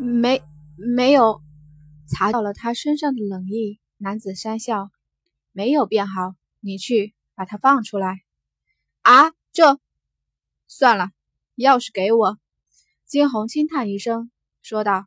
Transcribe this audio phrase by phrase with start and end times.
[0.00, 0.42] 没
[0.76, 1.42] 没有。
[2.08, 4.90] 察到了他身上的冷意，男子讪笑
[5.52, 8.22] ：“没有变好，你去把他放出来。”
[9.02, 9.78] 啊，这
[10.66, 11.10] 算了，
[11.56, 12.38] 钥匙给我。
[13.04, 14.30] 金红轻叹一声，
[14.62, 15.06] 说道：“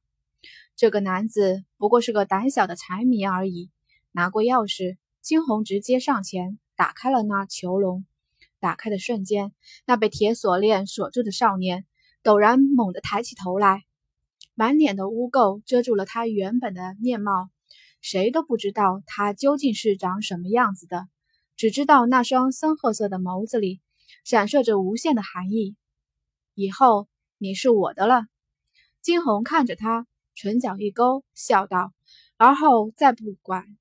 [0.78, 3.72] 这个男子不过是个胆小的财迷而已。”
[4.14, 8.06] 拿过钥匙，金红直接上前打开了那囚笼。
[8.60, 9.52] 打开的瞬间，
[9.86, 11.86] 那被铁锁链锁住的少年
[12.24, 13.84] 陡然猛地抬起头来。
[14.56, 17.50] 满脸的污垢遮住了他原本的面貌，
[18.02, 21.08] 谁都不知道他究竟是长什么样子的，
[21.56, 23.82] 只知道那双深褐色的眸子里
[24.24, 25.76] 闪烁着无限的寒意。
[26.54, 27.08] 以后
[27.40, 28.28] 你是我的了。
[29.02, 31.92] 金红看着他，唇角一勾，笑道，
[32.38, 33.76] 而后再不管，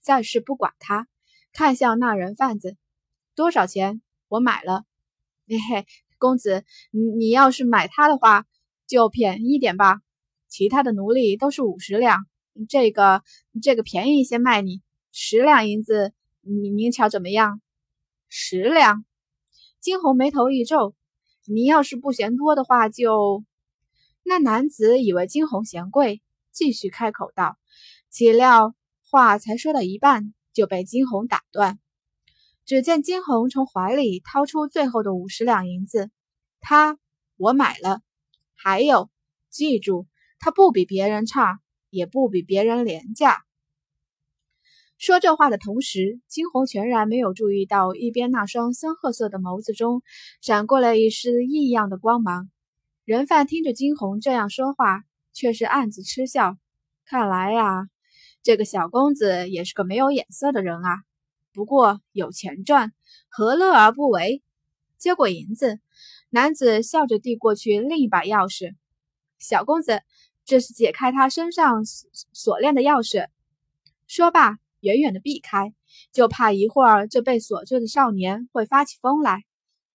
[0.00, 1.06] 再是不管他，
[1.52, 2.76] 看向那人贩子，
[3.36, 4.02] 多少钱？
[4.26, 4.84] 我买了。
[5.46, 5.86] 嘿嘿，
[6.18, 8.44] 公子，你你要是买他的话。
[8.90, 10.00] 就便宜点吧，
[10.48, 12.26] 其他的奴隶都是五十两，
[12.68, 13.22] 这个
[13.62, 17.62] 这个便宜一些卖你十两银子，你您瞧怎么样？
[18.28, 19.04] 十两？
[19.78, 20.96] 金红眉头一皱，
[21.46, 23.44] 你要是不嫌多的话，就……
[24.24, 27.58] 那男子以为金红嫌贵，继续开口道，
[28.10, 28.74] 岂料
[29.08, 31.78] 话才说到一半，就被金红打断。
[32.66, 36.10] 只见金红从怀里掏出最后的五十两银子，
[36.58, 36.98] 他
[37.36, 38.02] 我买了。
[38.62, 39.08] 还有，
[39.48, 40.06] 记住，
[40.38, 43.38] 他不比别人差，也不比别人廉价。
[44.98, 50.02] 说这话的同时，金红全然没有注意到一边那双深褐色的眸子中
[50.42, 52.50] 闪过了一丝异样的光芒。
[53.06, 56.58] 人贩听着金红这样说话，却是暗自嗤笑。
[57.06, 57.88] 看来呀，
[58.42, 60.98] 这个小公子也是个没有眼色的人啊。
[61.54, 62.92] 不过有钱赚，
[63.30, 64.42] 何乐而不为？
[64.98, 65.80] 接过银子。
[66.32, 68.76] 男子笑着递过去另一把钥匙，
[69.40, 70.00] 小公子，
[70.44, 73.26] 这是解开他身上锁链的钥匙。
[74.06, 75.74] 说罢，远远的避开，
[76.12, 79.42] 就怕一会儿这被锁住的少年会发起疯来。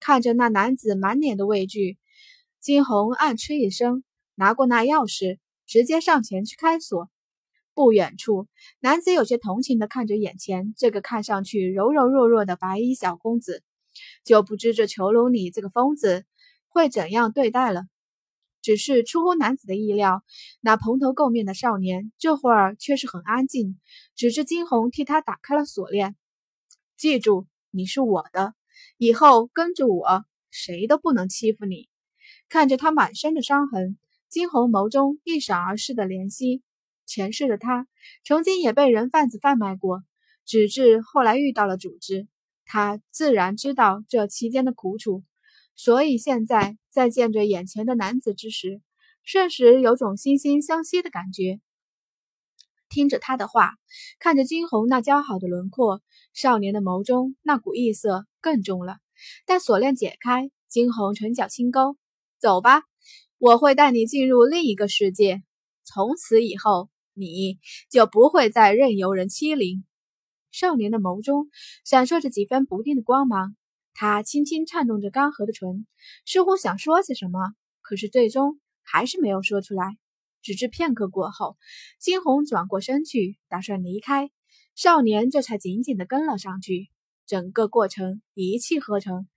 [0.02, 1.98] 看着那男子满脸的畏惧，
[2.60, 4.04] 金红暗嗤一声，
[4.36, 7.10] 拿过那钥匙，直接上前去开锁。
[7.74, 8.48] 不远处，
[8.82, 13.64] 男子有些同情的看着眼前这个看上去柔柔弱弱的白衣小公子。
[14.24, 16.26] 就不知这囚笼里这个疯子
[16.68, 17.84] 会怎样对待了。
[18.62, 20.24] 只是出乎男子的意料，
[20.60, 23.80] 那蓬头垢面的少年这会儿却是很安静，
[24.16, 26.16] 只是金红替他打开了锁链。
[26.98, 28.56] 记住，你是我的，
[28.98, 31.90] 以后跟着我，谁都不能欺负你。
[32.50, 36.64] 看着他满身的伤痕，金红眸中一闪而逝的怜惜。
[37.06, 37.88] 前世的他
[38.24, 40.04] 曾经也被人贩子贩卖过，
[40.44, 42.28] 直至后来遇到了组织。
[42.66, 45.24] 他自然知道这期间的苦楚，
[45.76, 48.82] 所以现在在见着眼前的男子之时，
[49.24, 51.60] 瞬时有种惺惺相惜的感觉。
[52.90, 53.74] 听着他的话，
[54.20, 56.02] 看着金红那姣好的轮廓，
[56.34, 58.98] 少年的眸中那股异色更重了。
[59.46, 61.98] 待锁链解开，金红唇角轻勾
[62.40, 62.84] ：“走吧，
[63.38, 65.44] 我会带你进入另一个世界，
[65.84, 67.60] 从此以后，你
[67.90, 69.84] 就不会再任由人欺凌。”
[70.58, 71.50] 少年的眸中
[71.84, 73.58] 闪烁着几分不定的光芒，
[73.94, 75.86] 他轻轻颤动着干涸的唇，
[76.26, 79.98] 似乎想说些什么，可是最终还是没有说出来。
[80.42, 81.58] 直至片刻过后，
[82.00, 84.32] 金红转过身去，打算离开，
[84.76, 86.88] 少年这才紧紧地跟了上去。
[87.28, 89.28] 整个过程一气呵成。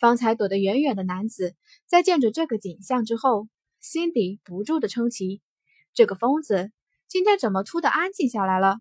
[0.00, 1.54] 方才躲得远远的男子，
[1.86, 3.46] 在见着这个景象之后，
[3.78, 5.42] 心底不住的称奇：
[5.92, 6.72] 这个疯子
[7.08, 8.78] 今天怎么突的安静下来了？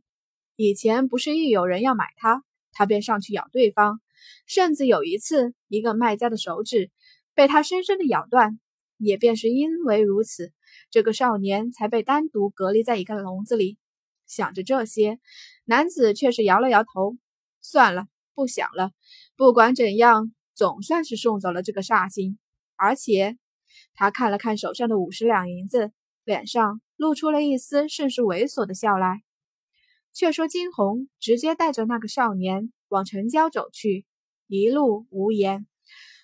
[0.55, 3.99] 以前不是一有人要买它，他便上去咬对方，
[4.45, 6.91] 甚至有一次，一个卖家的手指
[7.33, 8.59] 被他深深的咬断。
[9.03, 10.53] 也便是因为如此，
[10.91, 13.79] 这个少年才被单独隔离在一个笼子里。
[14.27, 15.17] 想着这些，
[15.65, 17.17] 男子却是摇了摇头，
[17.61, 18.91] 算了，不想了。
[19.35, 22.37] 不管怎样，总算是送走了这个煞星。
[22.75, 23.39] 而且，
[23.95, 25.91] 他看了看手上的五十两银子，
[26.23, 29.23] 脸上露出了一丝甚是猥琐的笑来。
[30.13, 34.05] 却说金红直接带着那个少年往城郊走去，
[34.47, 35.65] 一路无言。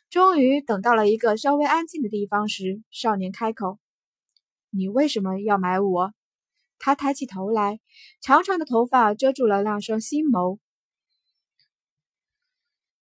[0.10, 3.78] 终于等到了一个稍微安静的地方时，少年开口
[4.72, 6.14] ：“你为什么要买我？”
[6.80, 7.80] 他抬起头来，
[8.22, 10.60] 长长的头发遮住了那双星眸，